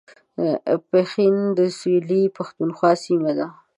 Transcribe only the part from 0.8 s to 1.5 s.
پښین